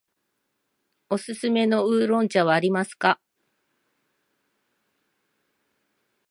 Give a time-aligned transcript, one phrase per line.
[1.11, 3.21] おすすめの黒烏龍茶はありますか。